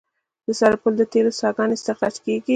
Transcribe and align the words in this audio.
د 0.45 0.47
سرپل 0.59 0.93
د 0.97 1.01
تیلو 1.11 1.31
څاګانې 1.41 1.73
استخراج 1.77 2.15
کیږي 2.25 2.49